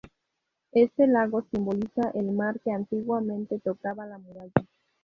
[0.71, 4.51] Este lago simboliza el mar que antiguamente tocaba la muralla.